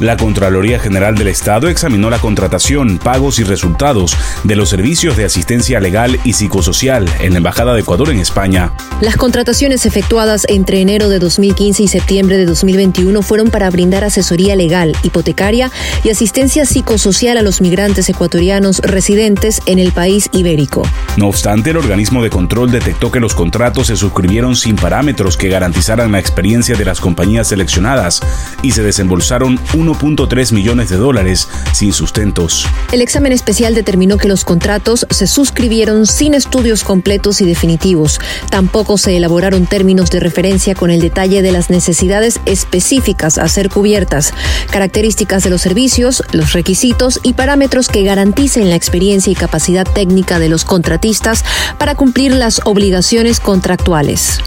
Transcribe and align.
La 0.00 0.18
Contraloría 0.18 0.78
General 0.78 1.14
del 1.14 1.28
Estado 1.28 1.68
examinó 1.68 2.10
la 2.10 2.18
contratación, 2.18 2.98
pagos 2.98 3.38
y 3.38 3.44
resultados 3.44 4.14
de 4.44 4.54
los 4.54 4.68
servicios 4.68 5.16
de 5.16 5.24
asistencia 5.24 5.80
legal 5.80 6.20
y 6.22 6.34
psicosocial 6.34 7.08
en 7.20 7.32
la 7.32 7.38
Embajada 7.38 7.72
de 7.72 7.80
Ecuador 7.80 8.10
en 8.10 8.18
España. 8.18 8.72
Las 9.00 9.16
contrataciones 9.16 9.86
efectuadas 9.86 10.44
entre 10.48 10.82
enero 10.82 11.08
de 11.08 11.18
2015 11.18 11.82
y 11.82 11.88
septiembre 11.88 12.36
de 12.36 12.44
2021 12.44 13.22
fueron 13.22 13.50
para 13.50 13.70
brindar 13.70 14.04
asesoría 14.04 14.54
legal, 14.54 14.94
hipotecaria 15.02 15.70
y 16.04 16.10
asistencia 16.10 16.66
psicosocial 16.66 17.38
a 17.38 17.42
los 17.42 17.62
migrantes 17.62 18.10
ecuatorianos 18.10 18.80
residentes 18.80 19.62
en 19.64 19.78
el 19.78 19.92
país 19.92 20.28
ibérico. 20.32 20.82
No 21.16 21.28
obstante, 21.28 21.70
el 21.70 21.78
organismo 21.78 22.22
de 22.22 22.28
control 22.28 22.70
detectó 22.70 23.10
que 23.10 23.20
los 23.20 23.34
contratos 23.34 23.86
se 23.86 23.96
suscribieron 23.96 24.56
sin 24.56 24.76
parámetros 24.76 25.38
que 25.38 25.48
garantizaran 25.48 26.12
la 26.12 26.18
experiencia 26.18 26.76
de 26.76 26.84
las 26.84 27.00
compañías 27.00 27.48
seleccionadas 27.48 28.20
y 28.62 28.72
se 28.72 28.82
desembolsaron 28.82 29.58
un 29.74 29.85
1.3 29.86 30.52
millones 30.52 30.88
de 30.90 30.96
dólares 30.96 31.48
sin 31.72 31.92
sustentos. 31.92 32.66
El 32.92 33.02
examen 33.02 33.32
especial 33.32 33.74
determinó 33.74 34.16
que 34.18 34.28
los 34.28 34.44
contratos 34.44 35.06
se 35.10 35.26
suscribieron 35.26 36.06
sin 36.06 36.34
estudios 36.34 36.84
completos 36.84 37.40
y 37.40 37.46
definitivos. 37.46 38.20
Tampoco 38.50 38.98
se 38.98 39.16
elaboraron 39.16 39.66
términos 39.66 40.10
de 40.10 40.20
referencia 40.20 40.74
con 40.74 40.90
el 40.90 41.00
detalle 41.00 41.42
de 41.42 41.52
las 41.52 41.70
necesidades 41.70 42.40
específicas 42.46 43.38
a 43.38 43.48
ser 43.48 43.70
cubiertas, 43.70 44.32
características 44.70 45.42
de 45.44 45.50
los 45.50 45.62
servicios, 45.62 46.22
los 46.32 46.52
requisitos 46.52 47.20
y 47.22 47.34
parámetros 47.34 47.88
que 47.88 48.02
garanticen 48.02 48.68
la 48.70 48.76
experiencia 48.76 49.30
y 49.30 49.36
capacidad 49.36 49.86
técnica 49.86 50.38
de 50.38 50.48
los 50.48 50.64
contratistas 50.64 51.44
para 51.78 51.94
cumplir 51.94 52.32
las 52.32 52.60
obligaciones 52.64 53.40
contractuales 53.40 54.40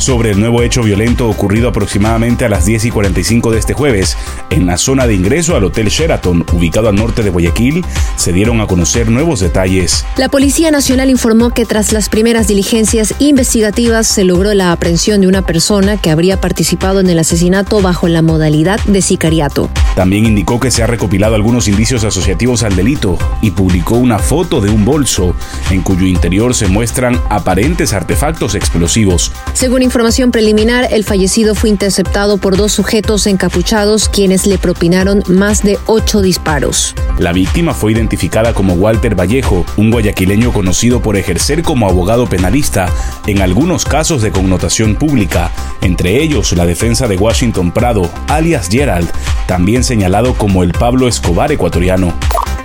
sobre 0.00 0.30
el 0.30 0.40
nuevo 0.40 0.62
hecho 0.62 0.82
violento 0.82 1.28
ocurrido 1.28 1.68
aproximadamente 1.68 2.44
a 2.44 2.48
las 2.48 2.64
10 2.64 2.86
y 2.86 2.90
45 2.90 3.50
de 3.50 3.58
este 3.58 3.74
jueves 3.74 4.16
en 4.50 4.66
la 4.66 4.78
zona 4.78 5.06
de 5.06 5.14
ingreso 5.14 5.56
al 5.56 5.64
Hotel 5.64 5.88
Sheraton, 5.88 6.44
ubicado 6.52 6.88
al 6.88 6.94
norte 6.94 7.22
de 7.22 7.30
Guayaquil, 7.30 7.84
se 8.16 8.32
dieron 8.32 8.60
a 8.60 8.66
conocer 8.66 9.10
nuevos 9.10 9.40
detalles. 9.40 10.04
La 10.16 10.28
Policía 10.28 10.70
Nacional 10.70 11.10
informó 11.10 11.50
que 11.50 11.64
tras 11.64 11.92
las 11.92 12.08
primeras 12.08 12.48
diligencias 12.48 13.14
investigativas 13.18 14.06
se 14.06 14.24
logró 14.24 14.54
la 14.54 14.72
aprehensión 14.72 15.20
de 15.20 15.28
una 15.28 15.42
persona 15.42 15.96
que 15.96 16.10
habría 16.10 16.40
participado 16.40 17.00
en 17.00 17.10
el 17.10 17.18
asesinato 17.18 17.80
bajo 17.82 18.08
la 18.08 18.22
modalidad 18.22 18.80
de 18.84 19.02
sicariato. 19.02 19.70
También 19.98 20.26
indicó 20.26 20.60
que 20.60 20.70
se 20.70 20.84
ha 20.84 20.86
recopilado 20.86 21.34
algunos 21.34 21.66
indicios 21.66 22.04
asociativos 22.04 22.62
al 22.62 22.76
delito 22.76 23.18
y 23.42 23.50
publicó 23.50 23.96
una 23.96 24.20
foto 24.20 24.60
de 24.60 24.70
un 24.70 24.84
bolso 24.84 25.34
en 25.72 25.82
cuyo 25.82 26.06
interior 26.06 26.54
se 26.54 26.68
muestran 26.68 27.20
aparentes 27.30 27.92
artefactos 27.92 28.54
explosivos. 28.54 29.32
Según 29.54 29.82
información 29.82 30.30
preliminar, 30.30 30.86
el 30.92 31.02
fallecido 31.02 31.56
fue 31.56 31.70
interceptado 31.70 32.38
por 32.38 32.56
dos 32.56 32.70
sujetos 32.70 33.26
encapuchados 33.26 34.08
quienes 34.08 34.46
le 34.46 34.56
propinaron 34.56 35.24
más 35.26 35.64
de 35.64 35.80
ocho 35.86 36.22
disparos. 36.22 36.94
La 37.18 37.32
víctima 37.32 37.74
fue 37.74 37.90
identificada 37.90 38.54
como 38.54 38.74
Walter 38.74 39.18
Vallejo, 39.18 39.66
un 39.76 39.90
guayaquileño 39.90 40.52
conocido 40.52 41.02
por 41.02 41.16
ejercer 41.16 41.64
como 41.64 41.88
abogado 41.88 42.28
penalista 42.28 42.86
en 43.26 43.42
algunos 43.42 43.84
casos 43.84 44.22
de 44.22 44.30
connotación 44.30 44.94
pública, 44.94 45.50
entre 45.80 46.22
ellos 46.22 46.52
la 46.52 46.66
defensa 46.66 47.08
de 47.08 47.16
Washington 47.16 47.72
Prado, 47.72 48.08
alias 48.28 48.68
Gerald, 48.70 49.10
también 49.48 49.82
señalado 49.88 50.34
como 50.34 50.62
el 50.62 50.72
Pablo 50.72 51.08
Escobar 51.08 51.50
ecuatoriano. 51.50 52.12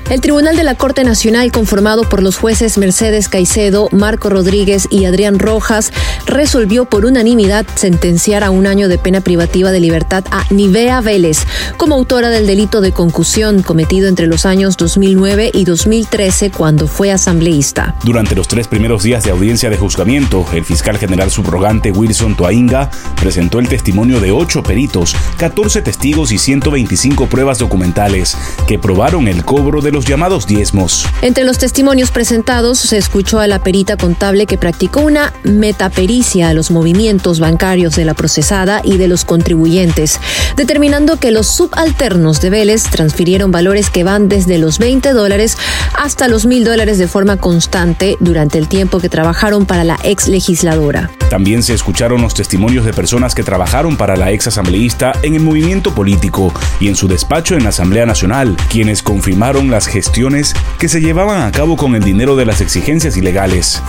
El 0.10 0.20
Tribunal 0.20 0.58
de 0.58 0.64
la 0.64 0.76
Corte 0.76 1.04
Nacional, 1.06 1.52
conformado 1.52 2.04
por 2.04 2.22
los 2.22 2.38
jueces 2.38 2.78
Mercedes 2.78 3.30
Caicedo, 3.30 3.88
Marco 3.92 4.30
Rodríguez 4.30 4.88
y 4.92 5.06
Adrián 5.06 5.40
Rojas, 5.40 5.94
resolvió 6.26 6.86
por 6.86 7.06
unanimidad 7.06 7.66
sentenciar 7.76 8.44
a 8.44 8.52
un 8.52 8.68
año 8.68 8.90
de 8.90 8.98
pena 8.98 9.22
privativa 9.22 9.72
de 9.72 9.80
libertad 9.80 10.26
a 10.30 10.46
Nivea 10.50 11.00
Vélez 11.00 11.46
como 11.78 11.96
autora 11.96 12.30
del 12.30 12.46
delito 12.46 12.82
de 12.82 12.92
concusión 12.92 13.64
cometido 13.64 14.10
entre 14.10 14.28
los 14.28 14.46
años 14.46 14.76
2009 14.76 15.52
y 15.54 15.64
2013 15.64 16.52
cuando 16.52 16.88
fue 16.88 17.12
asambleísta. 17.12 17.96
Durante 18.04 18.36
los 18.36 18.50
tres 18.50 18.68
primeros 18.68 19.04
días 19.04 19.24
de 19.24 19.32
audiencia 19.32 19.70
de 19.70 19.78
juzgamiento, 19.78 20.46
el 20.54 20.66
fiscal 20.66 20.98
general 20.98 21.32
subrogante 21.32 21.92
Wilson 21.92 22.36
Toainga 22.36 22.92
presentó 23.16 23.60
el 23.60 23.70
testimonio 23.70 24.20
de 24.20 24.32
ocho 24.32 24.64
peritos, 24.64 25.16
14 25.38 25.82
testigos 25.82 26.32
y 26.34 26.38
125 26.38 27.28
pruebas 27.28 27.58
documentales 27.58 28.38
que 28.68 28.78
probaron 28.78 29.30
el 29.30 29.46
cobro 29.46 29.82
de 29.82 29.93
los 29.94 30.06
llamados 30.06 30.48
diezmos. 30.48 31.06
Entre 31.22 31.46
los 31.46 31.58
testimonios 31.58 32.12
presentados 32.12 32.80
se 32.80 32.98
escuchó 32.98 33.40
a 33.40 33.48
la 33.48 33.64
perita 33.64 33.96
contable 33.96 34.46
que 34.46 34.58
practicó 34.58 35.02
una 35.02 35.34
metapericia 35.44 36.50
a 36.50 36.54
los 36.54 36.72
movimientos 36.72 37.40
bancarios 37.40 37.96
de 37.96 38.04
la 38.04 38.14
procesada 38.14 38.82
y 38.84 38.98
de 38.98 39.08
los 39.08 39.24
contribuyentes, 39.24 40.20
determinando 40.58 41.18
que 41.18 41.32
los 41.32 41.48
subalternos 41.48 42.42
de 42.42 42.50
Vélez 42.50 42.84
transfirieron 42.84 43.52
valores 43.52 43.90
que 43.90 44.04
van 44.04 44.28
desde 44.28 44.58
los 44.58 44.80
20 44.80 45.14
dólares 45.14 45.58
hasta 45.98 46.28
los 46.28 46.46
mil 46.46 46.64
dólares 46.64 46.98
de 46.98 47.08
forma 47.08 47.38
constante 47.38 48.18
durante 48.20 48.58
el 48.58 48.68
tiempo 48.68 49.00
que 49.00 49.10
trabajaron 49.10 49.66
para 49.66 49.84
la 49.84 50.00
ex 50.04 50.28
legisladora. 50.28 51.12
También 51.30 51.64
se 51.64 51.74
escucharon 51.74 52.22
los 52.22 52.34
testimonios 52.34 52.86
de 52.86 52.94
personas 52.94 53.36
que 53.36 53.44
trabajaron 53.44 53.98
para 53.98 54.16
la 54.16 54.32
ex 54.32 54.48
asambleísta 54.48 55.14
en 55.22 55.36
el 55.36 55.42
movimiento 55.42 55.94
político 55.94 56.54
y 56.80 56.88
en 56.88 56.96
su 56.96 57.08
despacho 57.08 57.56
en 57.56 57.64
la 57.64 57.70
Asamblea 57.70 58.06
Nacional, 58.06 58.56
quienes 58.70 59.02
confirmaron 59.04 59.72
las 59.72 59.83
gestiones 59.88 60.54
que 60.80 60.90
se 60.90 61.02
llevaban 61.02 61.42
a 61.42 61.52
cabo 61.52 61.78
con 61.78 61.96
el 61.96 62.04
dinero 62.04 62.36
de 62.36 62.46
las 62.46 62.62
exigencias 62.62 63.18
ilegales. 63.18 63.82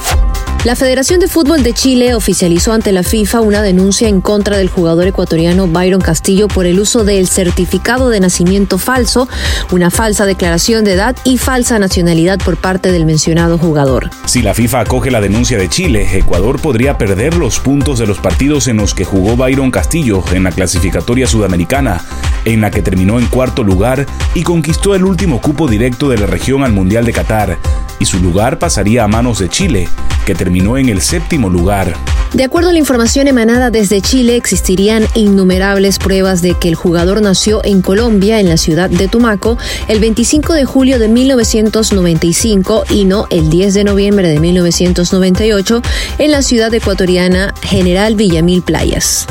La 0.65 0.77
Federación 0.77 1.21
de 1.21 1.29
Fútbol 1.29 1.63
de 1.63 1.75
Chile 1.75 2.15
oficializó 2.15 2.73
ante 2.73 2.91
la 2.91 3.03
FIFA 3.03 3.43
una 3.43 3.61
denuncia 3.61 4.09
en 4.09 4.23
contra 4.23 4.57
del 4.57 4.71
jugador 4.71 5.07
ecuatoriano 5.07 5.67
Byron 5.67 6.01
Castillo 6.01 6.49
por 6.49 6.65
el 6.65 6.81
uso 6.81 7.05
del 7.05 7.29
certificado 7.29 8.09
de 8.09 8.19
nacimiento 8.19 8.79
falso, 8.79 9.29
una 9.73 9.91
falsa 9.91 10.25
declaración 10.25 10.87
de 10.87 10.95
edad 10.95 11.17
y 11.25 11.37
falsa 11.37 11.79
nacionalidad 11.79 12.39
por 12.39 12.57
parte 12.57 12.93
del 12.93 13.05
mencionado 13.05 13.59
jugador. 13.59 14.09
Si 14.25 14.41
la 14.41 14.55
FIFA 14.55 14.81
acoge 14.81 15.11
la 15.11 15.21
denuncia 15.21 15.59
de 15.59 15.69
Chile, 15.69 16.09
Ecuador 16.17 16.59
podría 16.59 16.97
perder 16.97 17.35
los 17.35 17.59
puntos 17.59 17.99
de 17.99 18.07
los 18.07 18.19
partidos 18.19 18.67
en 18.67 18.79
los 18.79 18.95
que 18.95 19.05
jugó 19.05 19.37
Byron 19.37 19.71
Castillo 19.71 20.25
en 20.33 20.45
la 20.45 20.51
clasificatoria 20.51 21.27
sudamericana, 21.27 22.03
en 22.45 22.61
la 22.61 22.71
que 22.71 22.83
terminó 22.83 23.19
en 23.19 23.27
cuarto 23.27 23.63
lugar 23.63 24.07
y 24.35 24.43
conquistó 24.43 24.95
el 24.95 25.05
último 25.05 25.41
cupo 25.41 25.69
directo 25.69 26.09
de 26.09 26.19
la 26.19 26.27
región 26.27 26.63
al 26.63 26.73
Mundial 26.73 27.05
de 27.05 27.13
Qatar, 27.13 27.59
y 27.99 28.05
su 28.05 28.19
lugar 28.21 28.59
pasaría 28.59 29.05
a 29.05 29.09
manos 29.09 29.39
de 29.39 29.49
Chile 29.49 29.89
que 30.25 30.35
terminó 30.35 30.77
en 30.79 30.89
el 30.89 31.01
séptimo 31.01 31.49
lugar. 31.51 31.95
De 32.33 32.43
acuerdo 32.43 32.71
a 32.71 32.73
la 32.73 32.79
información 32.79 33.29
emanada 33.29 33.71
desde 33.71 34.01
Chile, 34.01 34.37
existirían 34.37 35.07
innumerables 35.15 35.99
pruebas 35.99 36.43
de 36.43 36.55
que 36.55 36.69
el 36.69 36.75
jugador 36.75 37.23
nació 37.23 37.65
en 37.65 37.81
Colombia, 37.81 38.41
en 38.41 38.49
la 38.49 38.57
ciudad 38.57 38.91
de 38.91 39.07
Tumaco, 39.07 39.57
el 39.87 40.01
25 40.01 40.55
de 40.55 40.65
julio 40.65 40.99
de 40.99 41.09
1995 41.09 42.85
y 42.91 43.05
no 43.05 43.27
el 43.31 43.51
10 43.51 43.75
de 43.75 43.85
noviembre 43.85 44.29
de 44.29 44.41
1998 44.41 45.83
en 46.19 46.33
la 46.33 46.43
ciudad 46.43 46.75
ecuatoriana 46.75 47.55
General 47.63 48.17
Villamil 48.17 48.63
Playas. 48.63 49.29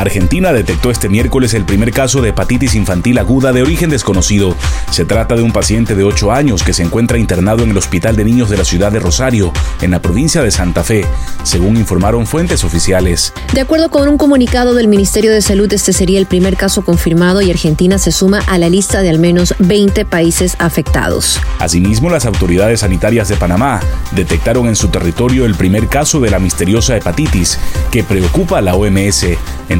Argentina 0.00 0.52
detectó 0.52 0.92
este 0.92 1.08
miércoles 1.08 1.54
el 1.54 1.64
primer 1.64 1.90
caso 1.90 2.22
de 2.22 2.28
hepatitis 2.28 2.76
infantil 2.76 3.18
aguda 3.18 3.52
de 3.52 3.62
origen 3.62 3.90
desconocido. 3.90 4.54
Se 4.92 5.04
trata 5.04 5.34
de 5.34 5.42
un 5.42 5.50
paciente 5.50 5.96
de 5.96 6.04
8 6.04 6.30
años 6.30 6.62
que 6.62 6.72
se 6.72 6.84
encuentra 6.84 7.18
internado 7.18 7.64
en 7.64 7.70
el 7.70 7.76
Hospital 7.76 8.14
de 8.14 8.24
Niños 8.24 8.48
de 8.48 8.58
la 8.58 8.64
ciudad 8.64 8.92
de 8.92 9.00
Rosario, 9.00 9.52
en 9.82 9.90
la 9.90 10.00
provincia 10.00 10.40
de 10.40 10.52
Santa 10.52 10.84
Fe, 10.84 11.04
según 11.42 11.76
informaron 11.76 12.28
fuentes 12.28 12.62
oficiales. 12.62 13.32
De 13.52 13.60
acuerdo 13.60 13.90
con 13.90 14.08
un 14.08 14.18
comunicado 14.18 14.74
del 14.74 14.86
Ministerio 14.86 15.32
de 15.32 15.42
Salud, 15.42 15.72
este 15.72 15.92
sería 15.92 16.20
el 16.20 16.26
primer 16.26 16.56
caso 16.56 16.84
confirmado 16.84 17.42
y 17.42 17.50
Argentina 17.50 17.98
se 17.98 18.12
suma 18.12 18.38
a 18.46 18.56
la 18.58 18.68
lista 18.68 19.02
de 19.02 19.10
al 19.10 19.18
menos 19.18 19.56
20 19.58 20.04
países 20.04 20.54
afectados. 20.60 21.40
Asimismo, 21.58 22.08
las 22.08 22.24
autoridades 22.24 22.80
sanitarias 22.80 23.28
de 23.28 23.36
Panamá 23.36 23.80
detectaron 24.12 24.68
en 24.68 24.76
su 24.76 24.88
territorio 24.88 25.44
el 25.44 25.56
primer 25.56 25.88
caso 25.88 26.20
de 26.20 26.30
la 26.30 26.38
misteriosa 26.38 26.96
hepatitis 26.96 27.58
que 27.90 28.04
preocupa 28.04 28.58
a 28.58 28.62
la 28.62 28.76
OMS, 28.76 29.26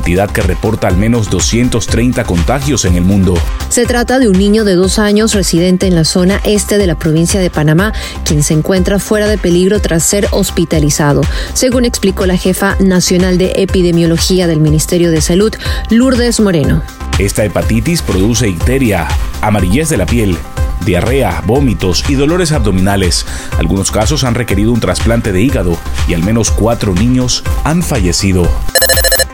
que 0.08 0.40
reporta 0.40 0.88
al 0.88 0.96
menos 0.96 1.28
230 1.28 2.24
contagios 2.24 2.86
en 2.86 2.94
el 2.94 3.04
mundo. 3.04 3.34
Se 3.68 3.84
trata 3.84 4.18
de 4.18 4.26
un 4.26 4.38
niño 4.38 4.64
de 4.64 4.74
dos 4.74 4.98
años 4.98 5.34
residente 5.34 5.86
en 5.86 5.94
la 5.94 6.04
zona 6.04 6.40
este 6.44 6.78
de 6.78 6.86
la 6.86 6.98
provincia 6.98 7.40
de 7.40 7.50
Panamá, 7.50 7.92
quien 8.24 8.42
se 8.42 8.54
encuentra 8.54 8.98
fuera 9.00 9.28
de 9.28 9.36
peligro 9.36 9.80
tras 9.80 10.02
ser 10.04 10.26
hospitalizado, 10.30 11.20
según 11.52 11.84
explicó 11.84 12.24
la 12.24 12.38
jefa 12.38 12.74
nacional 12.80 13.36
de 13.36 13.52
epidemiología 13.56 14.46
del 14.46 14.60
Ministerio 14.60 15.10
de 15.10 15.20
Salud, 15.20 15.52
Lourdes 15.90 16.40
Moreno. 16.40 16.82
Esta 17.18 17.44
hepatitis 17.44 18.00
produce 18.00 18.48
icteria, 18.48 19.06
amarillez 19.42 19.90
de 19.90 19.98
la 19.98 20.06
piel, 20.06 20.38
diarrea, 20.86 21.42
vómitos 21.44 22.02
y 22.08 22.14
dolores 22.14 22.52
abdominales. 22.52 23.26
Algunos 23.58 23.90
casos 23.90 24.24
han 24.24 24.34
requerido 24.34 24.72
un 24.72 24.80
trasplante 24.80 25.32
de 25.32 25.42
hígado 25.42 25.76
y 26.08 26.14
al 26.14 26.22
menos 26.22 26.50
cuatro 26.50 26.94
niños 26.94 27.44
han 27.64 27.82
fallecido. 27.82 28.48